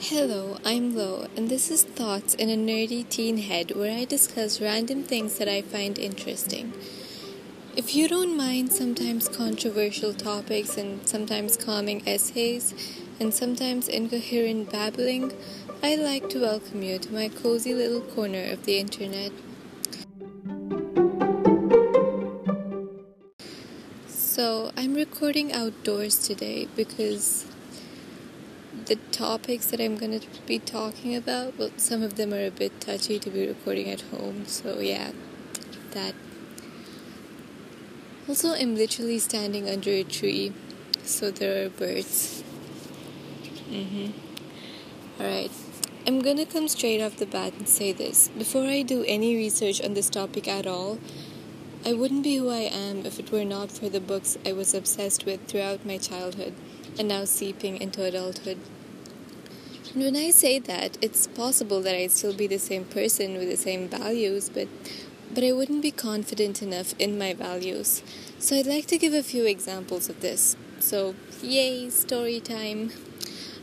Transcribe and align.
Hello, 0.00 0.58
I'm 0.64 0.94
Lo, 0.94 1.26
and 1.36 1.48
this 1.48 1.72
is 1.72 1.82
Thoughts 1.82 2.32
in 2.34 2.48
a 2.48 2.56
Nerdy 2.56 3.06
Teen 3.08 3.38
Head 3.38 3.74
where 3.74 3.98
I 3.98 4.04
discuss 4.04 4.60
random 4.60 5.02
things 5.02 5.38
that 5.38 5.48
I 5.48 5.60
find 5.60 5.98
interesting. 5.98 6.72
If 7.76 7.96
you 7.96 8.06
don't 8.06 8.36
mind 8.36 8.72
sometimes 8.72 9.28
controversial 9.28 10.14
topics 10.14 10.76
and 10.78 11.06
sometimes 11.06 11.56
calming 11.56 12.06
essays 12.06 12.72
and 13.18 13.34
sometimes 13.34 13.88
incoherent 13.88 14.70
babbling, 14.70 15.32
I'd 15.82 15.98
like 15.98 16.28
to 16.28 16.42
welcome 16.42 16.82
you 16.82 17.00
to 17.00 17.12
my 17.12 17.28
cozy 17.28 17.74
little 17.74 18.00
corner 18.00 18.44
of 18.52 18.66
the 18.66 18.78
internet. 18.78 19.32
So, 24.06 24.70
I'm 24.76 24.94
recording 24.94 25.52
outdoors 25.52 26.18
today 26.24 26.68
because 26.76 27.46
the 28.86 28.96
topics 29.12 29.66
that 29.66 29.80
I'm 29.80 29.96
going 29.96 30.18
to 30.20 30.26
be 30.46 30.58
talking 30.58 31.14
about, 31.14 31.58
well, 31.58 31.70
some 31.76 32.02
of 32.02 32.16
them 32.16 32.32
are 32.32 32.44
a 32.44 32.50
bit 32.50 32.80
touchy 32.80 33.18
to 33.18 33.30
be 33.30 33.46
recording 33.46 33.90
at 33.90 34.02
home, 34.02 34.46
so 34.46 34.80
yeah, 34.80 35.12
that. 35.92 36.14
Also, 38.28 38.54
I'm 38.54 38.76
literally 38.76 39.18
standing 39.18 39.68
under 39.68 39.90
a 39.90 40.04
tree, 40.04 40.52
so 41.02 41.30
there 41.30 41.66
are 41.66 41.68
birds. 41.70 42.42
Mm-hmm. 43.70 44.12
Alright, 45.20 45.50
I'm 46.06 46.20
gonna 46.20 46.46
come 46.46 46.68
straight 46.68 47.02
off 47.02 47.16
the 47.16 47.26
bat 47.26 47.54
and 47.54 47.68
say 47.68 47.92
this. 47.92 48.28
Before 48.28 48.64
I 48.64 48.82
do 48.82 49.04
any 49.06 49.36
research 49.36 49.82
on 49.82 49.94
this 49.94 50.08
topic 50.08 50.46
at 50.48 50.66
all, 50.66 50.98
I 51.84 51.92
wouldn't 51.92 52.24
be 52.24 52.36
who 52.36 52.50
I 52.50 52.68
am 52.70 53.06
if 53.06 53.18
it 53.18 53.30
were 53.30 53.44
not 53.44 53.70
for 53.70 53.88
the 53.88 54.00
books 54.00 54.36
I 54.44 54.52
was 54.52 54.74
obsessed 54.74 55.24
with 55.24 55.46
throughout 55.46 55.86
my 55.86 55.96
childhood 55.96 56.54
and 56.98 57.08
now 57.08 57.24
seeping 57.24 57.80
into 57.80 58.04
adulthood. 58.04 58.58
And 59.94 60.02
when 60.02 60.16
I 60.16 60.30
say 60.30 60.58
that, 60.58 60.98
it's 61.00 61.26
possible 61.26 61.80
that 61.82 61.94
I'd 61.94 62.10
still 62.10 62.34
be 62.34 62.46
the 62.46 62.58
same 62.58 62.84
person 62.84 63.38
with 63.38 63.48
the 63.48 63.56
same 63.56 63.88
values, 63.88 64.48
but 64.48 64.68
but 65.34 65.44
I 65.44 65.52
wouldn't 65.52 65.82
be 65.82 65.90
confident 65.90 66.62
enough 66.62 66.94
in 66.98 67.18
my 67.18 67.34
values. 67.34 68.02
So 68.38 68.56
I'd 68.56 68.66
like 68.66 68.86
to 68.86 68.98
give 68.98 69.12
a 69.12 69.22
few 69.22 69.44
examples 69.44 70.08
of 70.08 70.20
this. 70.20 70.56
So, 70.80 71.14
yay, 71.42 71.90
story 71.90 72.40
time. 72.40 72.92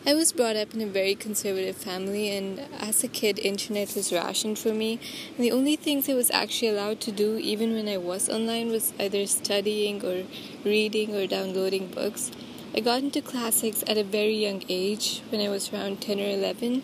I 0.08 0.14
was 0.14 0.32
brought 0.32 0.56
up 0.56 0.76
in 0.76 0.82
a 0.82 0.86
very 0.86 1.16
conservative 1.16 1.76
family, 1.76 2.30
and 2.30 2.62
as 2.80 3.04
a 3.04 3.08
kid, 3.08 3.40
internet 3.40 3.96
was 3.96 4.14
rationed 4.14 4.60
for 4.60 4.72
me. 4.72 5.00
And 5.36 5.44
the 5.44 5.52
only 5.52 5.76
things 5.76 6.08
I 6.08 6.14
was 6.14 6.30
actually 6.30 6.70
allowed 6.70 7.02
to 7.02 7.12
do, 7.12 7.38
even 7.38 7.74
when 7.74 7.88
I 7.88 7.98
was 7.98 8.30
online, 8.30 8.70
was 8.70 8.94
either 9.00 9.26
studying 9.26 10.06
or 10.06 10.26
reading 10.64 11.16
or 11.16 11.26
downloading 11.26 11.88
books. 11.88 12.30
I 12.78 12.82
got 12.82 13.00
into 13.00 13.22
classics 13.22 13.86
at 13.88 13.98
a 13.98 14.04
very 14.04 14.36
young 14.36 14.62
age, 14.68 15.22
when 15.30 15.40
I 15.40 15.48
was 15.48 15.72
around 15.72 16.02
10 16.02 16.20
or 16.20 16.28
11, 16.28 16.84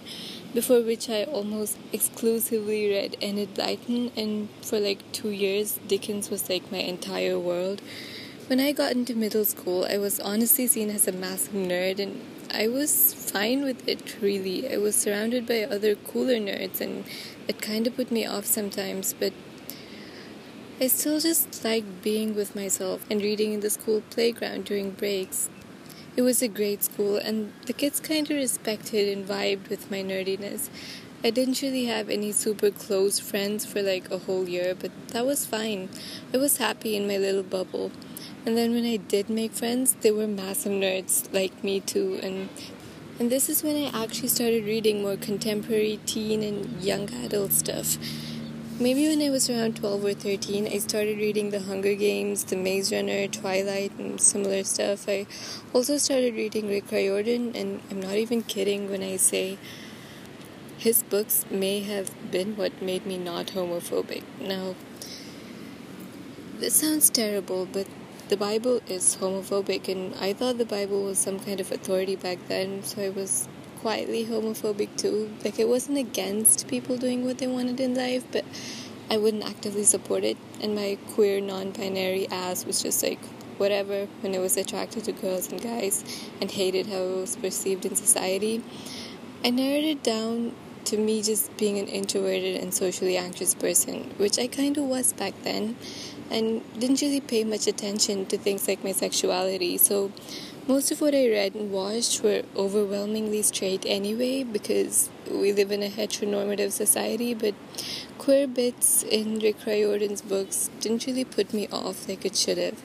before 0.53 0.81
which 0.81 1.09
I 1.09 1.23
almost 1.23 1.77
exclusively 1.91 2.89
read 2.89 3.17
Enid 3.21 3.55
Blyton, 3.55 4.13
and 4.15 4.47
for 4.61 4.79
like 4.79 4.99
two 5.11 5.31
years, 5.31 5.81
Dickens 5.85 6.29
was 6.29 6.49
like 6.49 6.71
my 6.71 6.77
entire 6.77 7.37
world. 7.37 7.81
When 8.47 8.61
I 8.61 8.71
got 8.71 8.93
into 8.93 9.15
middle 9.15 9.43
school, 9.43 9.83
I 9.83 9.97
was 9.97 10.17
honestly 10.21 10.65
seen 10.65 10.89
as 10.89 11.09
a 11.09 11.11
massive 11.11 11.55
nerd, 11.55 11.99
and 11.99 12.21
I 12.49 12.69
was 12.69 13.13
fine 13.13 13.61
with 13.61 13.85
it 13.85 14.15
really. 14.21 14.73
I 14.73 14.77
was 14.77 14.95
surrounded 14.95 15.45
by 15.45 15.63
other 15.63 15.95
cooler 15.95 16.35
nerds, 16.39 16.79
and 16.79 17.03
it 17.49 17.61
kind 17.61 17.85
of 17.85 17.97
put 17.97 18.11
me 18.11 18.25
off 18.25 18.45
sometimes, 18.45 19.11
but 19.11 19.33
I 20.79 20.87
still 20.87 21.19
just 21.19 21.65
liked 21.65 22.01
being 22.01 22.33
with 22.33 22.55
myself 22.55 23.05
and 23.09 23.21
reading 23.21 23.51
in 23.51 23.59
the 23.59 23.69
school 23.69 24.01
playground 24.09 24.63
during 24.63 24.91
breaks. 24.91 25.49
It 26.17 26.23
was 26.23 26.41
a 26.41 26.49
great 26.49 26.83
school, 26.83 27.15
and 27.15 27.53
the 27.67 27.73
kids 27.73 28.01
kind 28.01 28.29
of 28.29 28.35
respected 28.35 29.17
and 29.17 29.25
vibed 29.25 29.69
with 29.69 29.89
my 29.89 30.03
nerdiness. 30.03 30.69
I 31.23 31.29
didn't 31.29 31.61
really 31.61 31.85
have 31.85 32.09
any 32.09 32.33
super 32.33 32.69
close 32.69 33.19
friends 33.19 33.65
for 33.65 33.81
like 33.81 34.11
a 34.11 34.17
whole 34.17 34.49
year, 34.49 34.75
but 34.77 34.91
that 35.09 35.25
was 35.25 35.45
fine. 35.45 35.87
I 36.33 36.37
was 36.37 36.57
happy 36.57 36.97
in 36.97 37.07
my 37.07 37.17
little 37.17 37.43
bubble. 37.43 37.91
And 38.45 38.57
then 38.57 38.73
when 38.73 38.85
I 38.85 38.97
did 38.97 39.29
make 39.29 39.53
friends, 39.53 39.95
they 40.01 40.11
were 40.11 40.27
massive 40.27 40.73
nerds 40.73 41.31
like 41.31 41.63
me 41.63 41.79
too, 41.79 42.19
and 42.21 42.49
and 43.19 43.29
this 43.29 43.49
is 43.49 43.63
when 43.63 43.75
I 43.75 44.03
actually 44.03 44.29
started 44.29 44.65
reading 44.65 45.03
more 45.03 45.15
contemporary 45.15 45.99
teen 46.07 46.41
and 46.41 46.81
young 46.81 47.13
adult 47.23 47.53
stuff. 47.53 47.97
Maybe 48.81 49.07
when 49.07 49.21
I 49.21 49.29
was 49.29 49.47
around 49.47 49.75
12 49.75 50.03
or 50.03 50.13
13, 50.15 50.65
I 50.65 50.79
started 50.79 51.19
reading 51.19 51.51
The 51.51 51.59
Hunger 51.59 51.93
Games, 51.93 52.45
The 52.45 52.55
Maze 52.55 52.91
Runner, 52.91 53.27
Twilight, 53.27 53.91
and 53.99 54.19
similar 54.19 54.63
stuff. 54.63 55.07
I 55.07 55.27
also 55.71 55.99
started 55.99 56.33
reading 56.33 56.67
Rick 56.67 56.91
Riordan, 56.91 57.55
and 57.55 57.81
I'm 57.91 58.01
not 58.01 58.15
even 58.15 58.41
kidding 58.41 58.89
when 58.89 59.03
I 59.03 59.17
say 59.17 59.59
his 60.79 61.03
books 61.03 61.45
may 61.51 61.81
have 61.81 62.09
been 62.31 62.57
what 62.57 62.81
made 62.81 63.05
me 63.05 63.19
not 63.19 63.53
homophobic. 63.57 64.23
Now, 64.39 64.73
this 66.57 66.73
sounds 66.73 67.11
terrible, 67.11 67.67
but 67.71 67.85
the 68.29 68.37
Bible 68.37 68.81
is 68.87 69.17
homophobic, 69.17 69.89
and 69.89 70.15
I 70.15 70.33
thought 70.33 70.57
the 70.57 70.65
Bible 70.65 71.03
was 71.03 71.19
some 71.19 71.39
kind 71.39 71.59
of 71.59 71.71
authority 71.71 72.15
back 72.15 72.39
then, 72.47 72.81
so 72.81 73.03
I 73.03 73.09
was 73.09 73.47
quietly 73.81 74.25
homophobic 74.25 74.95
too. 74.97 75.31
Like, 75.43 75.59
I 75.59 75.65
wasn't 75.65 75.97
against 75.97 76.67
people 76.67 76.97
doing 76.97 77.25
what 77.25 77.39
they 77.39 77.47
wanted 77.47 77.79
in 77.79 77.95
life, 77.95 78.23
but 78.31 78.45
I 79.09 79.17
wouldn't 79.17 79.43
actively 79.43 79.83
support 79.83 80.23
it. 80.23 80.37
And 80.61 80.75
my 80.75 80.97
queer, 81.13 81.41
non 81.41 81.71
binary 81.71 82.27
ass 82.29 82.65
was 82.65 82.81
just 82.81 83.03
like, 83.03 83.19
whatever, 83.57 84.07
when 84.21 84.35
I 84.35 84.39
was 84.39 84.55
attracted 84.57 85.03
to 85.05 85.11
girls 85.11 85.51
and 85.51 85.61
guys 85.61 86.03
and 86.39 86.49
hated 86.49 86.87
how 86.87 86.97
it 86.97 87.15
was 87.17 87.35
perceived 87.35 87.85
in 87.85 87.95
society. 87.95 88.63
I 89.43 89.49
narrowed 89.49 89.83
it 89.83 90.03
down 90.03 90.53
to 90.85 90.97
me 90.97 91.21
just 91.21 91.55
being 91.57 91.77
an 91.77 91.87
introverted 91.87 92.61
and 92.61 92.73
socially 92.73 93.17
anxious 93.17 93.53
person, 93.53 94.13
which 94.17 94.39
I 94.39 94.47
kind 94.47 94.77
of 94.77 94.85
was 94.85 95.13
back 95.13 95.33
then, 95.43 95.75
and 96.29 96.61
didn't 96.79 97.01
really 97.01 97.21
pay 97.21 97.43
much 97.43 97.67
attention 97.67 98.25
to 98.27 98.37
things 98.37 98.67
like 98.67 98.83
my 98.83 98.91
sexuality. 98.91 99.77
So, 99.77 100.11
most 100.67 100.91
of 100.91 101.01
what 101.01 101.15
I 101.15 101.27
read 101.27 101.55
and 101.55 101.71
watched 101.71 102.23
were 102.23 102.43
overwhelmingly 102.55 103.41
straight 103.41 103.83
anyway, 103.85 104.43
because 104.43 105.09
we 105.29 105.51
live 105.51 105.71
in 105.71 105.81
a 105.81 105.89
heteronormative 105.89 106.71
society, 106.71 107.33
but 107.33 107.55
queer 108.17 108.47
bits 108.47 109.03
in 109.03 109.39
Rick 109.39 109.65
Riordan's 109.65 110.21
books 110.21 110.69
didn't 110.79 111.05
really 111.07 111.25
put 111.25 111.53
me 111.53 111.67
off 111.71 112.07
like 112.07 112.25
it 112.25 112.35
should 112.35 112.57
have. 112.57 112.81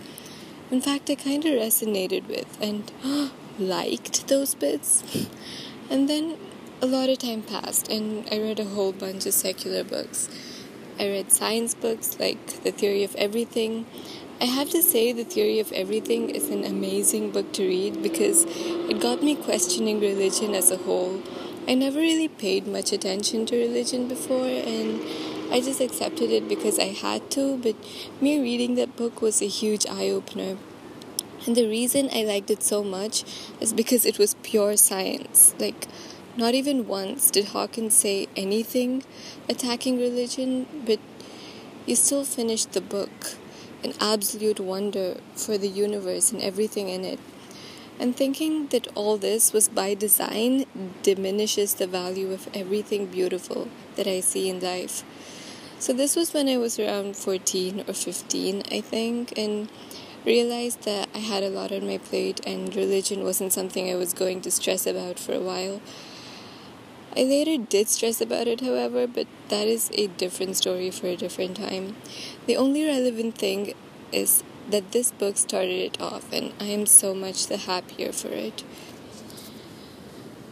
In 0.71 0.81
fact, 0.81 1.11
I 1.11 1.15
kind 1.15 1.45
of 1.45 1.53
resonated 1.53 2.27
with 2.29 2.59
and 2.61 2.91
liked 3.59 4.27
those 4.29 4.55
bits. 4.55 5.03
And 5.89 6.09
then 6.09 6.37
a 6.83 6.87
lot 6.87 7.09
of 7.09 7.19
time 7.19 7.43
passed, 7.43 7.89
and 7.91 8.27
I 8.33 8.39
read 8.39 8.59
a 8.59 8.65
whole 8.65 8.93
bunch 8.93 9.27
of 9.27 9.35
secular 9.35 9.85
books. 9.85 10.29
I 10.99 11.09
read 11.09 11.31
science 11.31 11.75
books 11.75 12.19
like 12.19 12.63
The 12.63 12.73
Theory 12.73 13.05
of 13.05 13.15
Everything 13.17 13.85
I 14.39 14.45
have 14.45 14.69
to 14.71 14.83
say, 14.83 15.13
The 15.13 15.25
Theory 15.25 15.61
of 15.61 15.73
Everything 15.73 16.29
is 16.29 16.51
an 16.51 16.63
amazing 16.63 17.31
book 17.31 17.55
to 17.55 17.67
read 17.67 18.03
because 18.03 18.45
it 18.45 19.01
got 19.01 19.23
me 19.23 19.35
questioning 19.35 19.99
religion 19.99 20.55
as 20.55 20.71
a 20.71 20.77
whole. 20.77 21.23
I 21.67 21.73
never 21.73 21.99
really 21.99 22.29
paid 22.29 22.67
much 22.67 22.93
attention 22.93 23.47
to 23.47 23.57
religion 23.57 24.09
before, 24.09 24.45
and 24.45 25.01
I 25.51 25.63
just 25.63 25.81
accepted 25.81 26.31
it 26.31 26.51
because 26.51 26.79
I 26.79 26.93
had 26.93 27.31
to, 27.31 27.57
but 27.57 27.77
me 28.21 28.39
reading 28.39 28.75
that 28.75 28.95
book 28.95 29.23
was 29.23 29.41
a 29.41 29.47
huge 29.47 29.87
eye 29.87 30.11
opener. 30.11 30.59
And 31.47 31.57
the 31.57 31.67
reason 31.67 32.11
I 32.13 32.25
liked 32.25 32.51
it 32.51 32.63
so 32.63 32.85
much 32.85 33.25
is 33.59 33.73
because 33.73 34.05
it 34.05 34.19
was 34.19 34.35
pure 34.43 34.77
science. 34.77 35.55
Like, 35.59 35.89
not 36.37 36.53
even 36.53 36.87
once 36.87 37.31
did 37.31 37.47
Hawkins 37.47 37.95
say 37.95 38.29
anything 38.37 39.03
attacking 39.49 39.99
religion, 39.99 40.67
but 40.85 41.01
you 41.87 41.97
still 41.97 42.25
finished 42.25 42.73
the 42.73 42.83
book 42.83 43.37
an 43.83 43.95
absolute 44.01 44.61
wonder 44.61 45.17
for 45.35 45.59
the 45.59 45.69
universe 45.69 46.33
and 46.33 46.43
everything 46.43 46.89
in 46.89 47.05
it. 47.05 47.19
And 47.99 48.15
thinking 48.15 48.67
that 48.69 48.89
all 48.95 49.17
this 49.17 49.53
was 49.53 49.69
by 49.69 49.95
design 49.95 50.67
diminishes 51.03 51.75
the 51.75 51.87
value 51.87 52.33
of 52.33 52.49
everything 52.55 53.07
beautiful 53.07 53.69
that 53.97 54.07
I 54.07 54.21
see 54.21 54.51
in 54.51 54.61
life. 54.61 55.03
So, 55.79 55.93
this 55.93 56.17
was 56.17 56.33
when 56.33 56.49
I 56.49 56.57
was 56.57 56.79
around 56.79 57.17
14 57.17 57.85
or 57.87 57.93
15, 57.95 58.63
I 58.71 58.81
think, 58.81 59.37
and 59.37 59.71
realized 60.27 60.83
that 60.83 61.09
I 61.15 61.19
had 61.19 61.43
a 61.43 61.49
lot 61.49 61.71
on 61.71 61.87
my 61.87 61.99
plate 61.99 62.41
and 62.47 62.75
religion 62.75 63.23
wasn't 63.23 63.53
something 63.53 63.91
I 63.91 63.95
was 63.95 64.13
going 64.13 64.41
to 64.43 64.51
stress 64.51 64.87
about 64.87 65.19
for 65.19 65.33
a 65.33 65.41
while. 65.41 65.81
I 67.17 67.23
later 67.23 67.57
did 67.57 67.89
stress 67.89 68.21
about 68.21 68.47
it, 68.47 68.61
however, 68.61 69.07
but 69.07 69.27
that 69.49 69.67
is 69.67 69.91
a 69.95 70.09
different 70.09 70.57
story 70.57 70.91
for 70.91 71.07
a 71.07 71.17
different 71.17 71.57
time. 71.57 71.97
The 72.47 72.59
only 72.59 72.85
relevant 72.85 73.39
thing 73.39 73.73
is 74.13 74.45
that 74.69 74.93
this 74.93 75.13
book 75.13 75.39
started 75.39 75.81
it 75.81 75.99
off, 75.99 76.31
and 76.31 76.53
I 76.61 76.67
am 76.67 76.85
so 76.85 77.15
much 77.15 77.47
the 77.47 77.57
happier 77.57 78.13
for 78.13 78.29
it. 78.29 78.65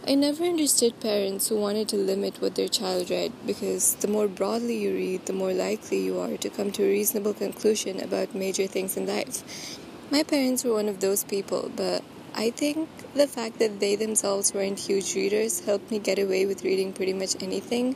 I 0.08 0.14
never 0.14 0.44
understood 0.44 1.00
parents 1.00 1.48
who 1.48 1.56
wanted 1.56 1.88
to 1.88 1.96
limit 1.96 2.40
what 2.40 2.54
their 2.54 2.68
child 2.68 3.10
read 3.10 3.32
because 3.46 3.96
the 3.96 4.08
more 4.08 4.28
broadly 4.28 4.78
you 4.78 4.94
read, 4.94 5.26
the 5.26 5.32
more 5.34 5.52
likely 5.52 6.02
you 6.02 6.18
are 6.18 6.36
to 6.38 6.48
come 6.48 6.70
to 6.72 6.84
a 6.84 6.88
reasonable 6.88 7.34
conclusion 7.34 8.00
about 8.00 8.34
major 8.34 8.66
things 8.66 8.96
in 8.96 9.06
life. 9.06 9.78
My 10.10 10.22
parents 10.22 10.64
were 10.64 10.74
one 10.74 10.88
of 10.88 11.00
those 11.00 11.24
people, 11.24 11.70
but 11.74 12.02
I 12.36 12.50
think 12.50 12.88
the 13.14 13.28
fact 13.28 13.60
that 13.60 13.78
they 13.78 13.94
themselves 13.94 14.52
weren't 14.52 14.80
huge 14.80 15.14
readers 15.14 15.60
helped 15.60 15.90
me 15.92 16.00
get 16.00 16.18
away 16.18 16.46
with 16.46 16.64
reading 16.64 16.92
pretty 16.92 17.12
much 17.12 17.40
anything. 17.40 17.94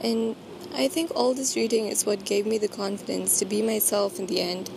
And 0.00 0.36
I 0.72 0.86
think 0.86 1.10
all 1.16 1.34
this 1.34 1.56
reading 1.56 1.88
is 1.88 2.06
what 2.06 2.24
gave 2.24 2.46
me 2.46 2.58
the 2.58 2.68
confidence 2.68 3.40
to 3.40 3.44
be 3.44 3.60
myself 3.60 4.20
in 4.20 4.26
the 4.26 4.40
end. 4.40 4.70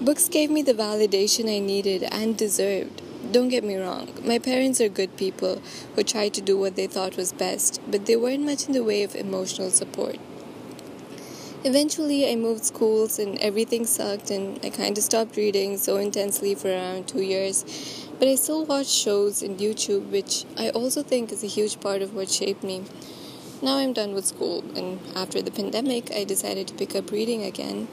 Books 0.00 0.28
gave 0.28 0.50
me 0.50 0.62
the 0.62 0.72
validation 0.72 1.54
I 1.54 1.58
needed 1.58 2.02
and 2.04 2.34
deserved. 2.36 3.02
Don't 3.30 3.50
get 3.50 3.62
me 3.62 3.76
wrong, 3.76 4.08
my 4.24 4.38
parents 4.38 4.80
are 4.80 4.88
good 4.88 5.18
people 5.18 5.60
who 5.94 6.02
tried 6.02 6.32
to 6.34 6.40
do 6.40 6.56
what 6.56 6.74
they 6.74 6.86
thought 6.86 7.18
was 7.18 7.34
best, 7.34 7.78
but 7.88 8.06
they 8.06 8.16
weren't 8.16 8.46
much 8.46 8.66
in 8.66 8.72
the 8.72 8.82
way 8.82 9.02
of 9.02 9.14
emotional 9.14 9.70
support. 9.70 10.16
Eventually, 11.62 12.26
I 12.30 12.36
moved 12.36 12.64
schools 12.64 13.18
and 13.18 13.38
everything 13.38 13.84
sucked, 13.84 14.30
and 14.30 14.58
I 14.64 14.70
kind 14.70 14.96
of 14.96 15.04
stopped 15.04 15.36
reading 15.36 15.76
so 15.76 15.98
intensely 15.98 16.54
for 16.54 16.68
around 16.68 17.06
two 17.06 17.20
years. 17.20 18.08
But 18.20 18.28
I 18.28 18.34
still 18.34 18.66
watch 18.66 18.86
shows 18.86 19.42
and 19.42 19.58
YouTube, 19.58 20.10
which 20.10 20.44
I 20.58 20.68
also 20.68 21.02
think 21.02 21.32
is 21.32 21.42
a 21.42 21.46
huge 21.46 21.80
part 21.80 22.02
of 22.02 22.14
what 22.14 22.28
shaped 22.28 22.62
me. 22.62 22.84
Now 23.62 23.78
I'm 23.78 23.94
done 23.94 24.12
with 24.12 24.26
school, 24.26 24.62
and 24.76 25.00
after 25.16 25.40
the 25.40 25.50
pandemic, 25.50 26.12
I 26.12 26.24
decided 26.24 26.68
to 26.68 26.74
pick 26.74 26.94
up 26.94 27.10
reading 27.12 27.42
again. 27.42 27.88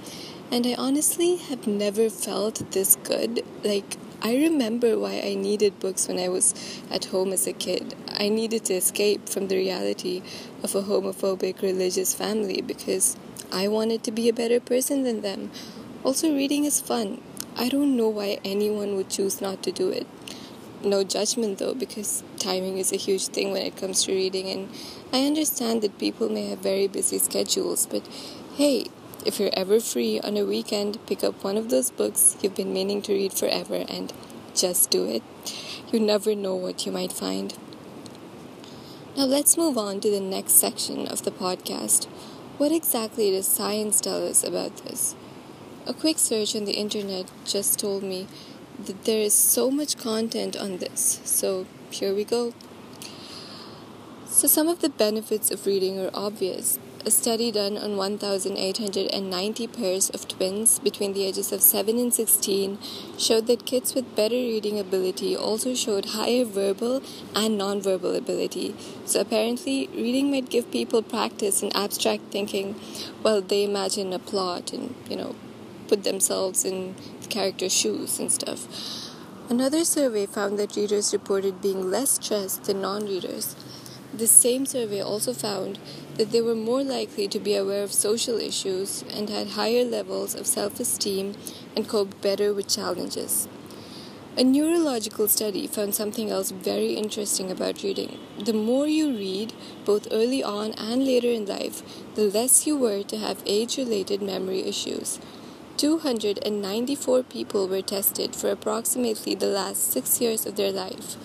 And 0.51 0.67
I 0.67 0.75
honestly 0.77 1.37
have 1.37 1.65
never 1.65 2.09
felt 2.09 2.71
this 2.71 2.97
good. 2.97 3.45
Like, 3.63 3.95
I 4.21 4.35
remember 4.35 4.99
why 4.99 5.21
I 5.23 5.35
needed 5.35 5.79
books 5.79 6.09
when 6.09 6.19
I 6.19 6.27
was 6.27 6.53
at 6.91 7.05
home 7.05 7.31
as 7.31 7.47
a 7.47 7.53
kid. 7.53 7.95
I 8.19 8.27
needed 8.27 8.65
to 8.65 8.73
escape 8.73 9.29
from 9.29 9.47
the 9.47 9.55
reality 9.55 10.23
of 10.61 10.75
a 10.75 10.81
homophobic 10.81 11.61
religious 11.61 12.13
family 12.13 12.59
because 12.59 13.15
I 13.49 13.69
wanted 13.69 14.03
to 14.03 14.11
be 14.11 14.27
a 14.27 14.33
better 14.33 14.59
person 14.59 15.03
than 15.03 15.21
them. 15.21 15.51
Also, 16.03 16.35
reading 16.35 16.65
is 16.65 16.81
fun. 16.81 17.21
I 17.55 17.69
don't 17.69 17.95
know 17.95 18.09
why 18.09 18.39
anyone 18.43 18.97
would 18.97 19.09
choose 19.09 19.39
not 19.39 19.63
to 19.63 19.71
do 19.71 19.89
it. 19.89 20.05
No 20.83 21.03
judgment 21.03 21.57
though, 21.57 21.73
because 21.73 22.23
timing 22.37 22.77
is 22.77 22.91
a 22.91 22.97
huge 22.97 23.27
thing 23.27 23.51
when 23.51 23.63
it 23.63 23.75
comes 23.75 24.03
to 24.03 24.13
reading, 24.13 24.49
and 24.49 24.69
I 25.11 25.25
understand 25.25 25.81
that 25.81 25.97
people 25.97 26.29
may 26.29 26.49
have 26.49 26.59
very 26.59 26.87
busy 26.87 27.17
schedules, 27.19 27.87
but 27.87 28.07
hey, 28.55 28.85
if 29.25 29.39
you're 29.39 29.49
ever 29.53 29.79
free 29.79 30.19
on 30.19 30.37
a 30.37 30.45
weekend, 30.45 31.05
pick 31.07 31.23
up 31.23 31.43
one 31.43 31.57
of 31.57 31.69
those 31.69 31.91
books 31.91 32.37
you've 32.41 32.55
been 32.55 32.73
meaning 32.73 33.01
to 33.03 33.13
read 33.13 33.33
forever 33.33 33.85
and 33.89 34.13
just 34.55 34.89
do 34.89 35.05
it. 35.05 35.23
You 35.91 35.99
never 35.99 36.35
know 36.35 36.55
what 36.55 36.85
you 36.85 36.91
might 36.91 37.11
find. 37.11 37.57
Now, 39.15 39.25
let's 39.25 39.57
move 39.57 39.77
on 39.77 39.99
to 40.01 40.11
the 40.11 40.19
next 40.19 40.53
section 40.53 41.07
of 41.07 41.23
the 41.23 41.31
podcast 41.31 42.07
what 42.57 42.71
exactly 42.71 43.29
does 43.29 43.45
science 43.45 44.01
tell 44.01 44.27
us 44.27 44.43
about 44.43 44.77
this? 44.77 45.13
A 45.85 45.93
quick 45.93 46.17
search 46.17 46.55
on 46.55 46.65
the 46.65 46.71
internet 46.71 47.29
just 47.45 47.77
told 47.77 48.01
me 48.01 48.27
there 48.79 49.19
is 49.19 49.33
so 49.33 49.71
much 49.71 49.97
content 49.97 50.55
on 50.55 50.77
this, 50.77 51.19
so 51.23 51.65
here 51.89 52.13
we 52.13 52.23
go. 52.23 52.53
So, 54.27 54.47
some 54.47 54.67
of 54.67 54.81
the 54.81 54.89
benefits 54.89 55.49
of 55.49 55.65
reading 55.65 55.99
are 55.99 56.11
obvious. 56.13 56.77
A 57.03 57.09
study 57.09 57.51
done 57.51 57.75
on 57.75 57.97
1,890 57.97 59.67
pairs 59.67 60.09
of 60.11 60.27
twins 60.27 60.77
between 60.77 61.13
the 61.13 61.23
ages 61.23 61.51
of 61.51 61.61
7 61.61 61.97
and 61.97 62.13
16 62.13 62.77
showed 63.17 63.47
that 63.47 63.65
kids 63.65 63.95
with 63.95 64.15
better 64.15 64.35
reading 64.35 64.77
ability 64.79 65.35
also 65.35 65.73
showed 65.73 66.07
higher 66.07 66.45
verbal 66.45 67.01
and 67.33 67.59
nonverbal 67.59 68.15
ability. 68.15 68.75
So, 69.05 69.21
apparently, 69.21 69.87
reading 69.87 70.29
might 70.29 70.51
give 70.51 70.69
people 70.69 71.01
practice 71.01 71.63
in 71.63 71.75
abstract 71.75 72.25
thinking 72.29 72.73
while 73.23 73.41
they 73.41 73.63
imagine 73.63 74.13
a 74.13 74.19
plot 74.19 74.71
and, 74.71 74.93
you 75.09 75.15
know, 75.15 75.35
put 75.87 76.03
themselves 76.03 76.65
in 76.65 76.95
the 77.21 77.27
character's 77.27 77.73
shoes 77.73 78.19
and 78.19 78.31
stuff. 78.31 78.67
Another 79.49 79.85
survey 79.85 80.25
found 80.25 80.59
that 80.59 80.75
readers 80.75 81.13
reported 81.13 81.61
being 81.61 81.89
less 81.89 82.11
stressed 82.11 82.65
than 82.65 82.81
non 82.81 83.05
readers. 83.05 83.55
The 84.13 84.27
same 84.27 84.65
survey 84.65 85.01
also 85.01 85.33
found 85.33 85.79
that 86.15 86.31
they 86.31 86.41
were 86.41 86.55
more 86.55 86.83
likely 86.83 87.27
to 87.27 87.39
be 87.39 87.55
aware 87.55 87.83
of 87.83 87.93
social 87.93 88.37
issues 88.39 89.03
and 89.13 89.29
had 89.29 89.49
higher 89.49 89.83
levels 89.83 90.35
of 90.35 90.47
self 90.47 90.79
esteem 90.79 91.35
and 91.75 91.87
coped 91.87 92.21
better 92.21 92.53
with 92.53 92.67
challenges. 92.67 93.47
A 94.37 94.43
neurological 94.43 95.27
study 95.27 95.65
found 95.65 95.95
something 95.95 96.29
else 96.29 96.51
very 96.51 96.93
interesting 96.93 97.49
about 97.49 97.81
reading. 97.81 98.19
The 98.37 98.53
more 98.53 98.85
you 98.87 99.09
read, 99.09 99.53
both 99.83 100.07
early 100.11 100.43
on 100.43 100.73
and 100.73 101.03
later 101.05 101.31
in 101.31 101.45
life, 101.45 101.81
the 102.15 102.29
less 102.29 102.67
you 102.67 102.77
were 102.77 103.01
to 103.01 103.17
have 103.17 103.41
age 103.45 103.77
related 103.77 104.21
memory 104.21 104.61
issues. 104.61 105.19
294 105.77 107.21
people 107.21 107.67
were 107.67 107.83
tested 107.83 108.35
for 108.35 108.49
approximately 108.49 109.35
the 109.35 109.45
last 109.45 109.91
six 109.91 110.19
years 110.19 110.47
of 110.47 110.55
their 110.55 110.71
life. 110.71 111.15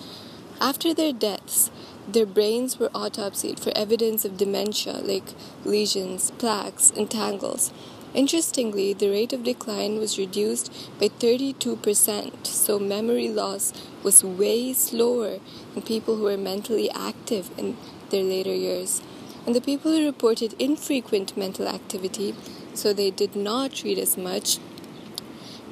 After 0.61 0.93
their 0.93 1.11
deaths, 1.11 1.71
their 2.07 2.27
brains 2.27 2.77
were 2.77 2.89
autopsied 2.89 3.59
for 3.59 3.75
evidence 3.75 4.25
of 4.25 4.37
dementia 4.37 4.93
like 4.93 5.33
lesions, 5.65 6.29
plaques, 6.37 6.91
and 6.91 7.09
tangles. 7.09 7.71
Interestingly, 8.13 8.93
the 8.93 9.09
rate 9.09 9.33
of 9.33 9.43
decline 9.43 9.97
was 9.97 10.19
reduced 10.19 10.71
by 10.99 11.07
32%, 11.07 12.45
so 12.45 12.77
memory 12.77 13.29
loss 13.29 13.73
was 14.03 14.23
way 14.23 14.71
slower 14.73 15.39
in 15.75 15.81
people 15.81 16.17
who 16.17 16.25
were 16.25 16.37
mentally 16.37 16.91
active 16.91 17.49
in 17.57 17.75
their 18.11 18.23
later 18.23 18.53
years. 18.53 19.01
And 19.47 19.55
the 19.55 19.61
people 19.61 19.91
who 19.91 20.05
reported 20.05 20.53
infrequent 20.61 21.35
mental 21.35 21.67
activity, 21.67 22.35
so 22.73 22.93
they 22.93 23.11
did 23.11 23.35
not 23.35 23.83
read 23.83 23.97
as 23.97 24.17
much, 24.17 24.59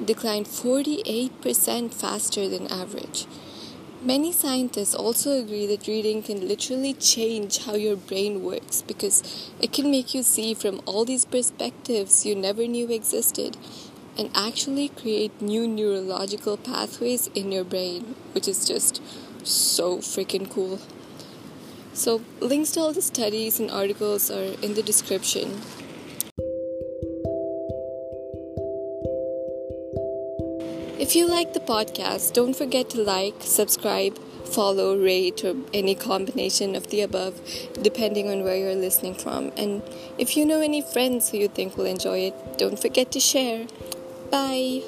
declined 0.04 0.46
48% 0.46 1.92
faster 1.94 2.48
than 2.48 2.66
average. 2.68 3.26
Many 4.04 4.32
scientists 4.32 4.96
also 4.96 5.38
agree 5.40 5.64
that 5.68 5.86
reading 5.86 6.24
can 6.24 6.48
literally 6.48 6.92
change 6.92 7.64
how 7.64 7.76
your 7.76 7.94
brain 7.94 8.42
works 8.42 8.82
because 8.82 9.22
it 9.60 9.72
can 9.72 9.92
make 9.92 10.12
you 10.12 10.24
see 10.24 10.54
from 10.54 10.80
all 10.86 11.04
these 11.04 11.24
perspectives 11.24 12.26
you 12.26 12.34
never 12.34 12.66
knew 12.66 12.90
existed 12.90 13.56
and 14.18 14.28
actually 14.34 14.88
create 14.88 15.40
new 15.40 15.68
neurological 15.68 16.56
pathways 16.56 17.28
in 17.28 17.52
your 17.52 17.62
brain, 17.62 18.16
which 18.32 18.48
is 18.48 18.66
just 18.66 19.00
so 19.46 19.98
freaking 19.98 20.50
cool. 20.50 20.80
So, 21.94 22.22
links 22.40 22.72
to 22.72 22.80
all 22.80 22.92
the 22.92 23.02
studies 23.02 23.60
and 23.60 23.70
articles 23.70 24.30
are 24.30 24.56
in 24.62 24.74
the 24.74 24.82
description. 24.82 25.60
If 31.12 31.16
you 31.16 31.28
like 31.28 31.52
the 31.52 31.60
podcast, 31.60 32.32
don't 32.32 32.56
forget 32.56 32.88
to 32.88 33.02
like, 33.02 33.34
subscribe, 33.40 34.16
follow, 34.46 34.96
rate, 34.96 35.44
or 35.44 35.54
any 35.74 35.94
combination 35.94 36.74
of 36.74 36.88
the 36.88 37.02
above, 37.02 37.38
depending 37.82 38.30
on 38.30 38.44
where 38.44 38.56
you're 38.56 38.74
listening 38.74 39.12
from. 39.12 39.52
And 39.54 39.82
if 40.16 40.38
you 40.38 40.46
know 40.46 40.62
any 40.62 40.80
friends 40.80 41.28
who 41.28 41.36
you 41.36 41.48
think 41.48 41.76
will 41.76 41.84
enjoy 41.84 42.20
it, 42.20 42.56
don't 42.56 42.78
forget 42.78 43.12
to 43.12 43.20
share. 43.20 43.66
Bye. 44.30 44.84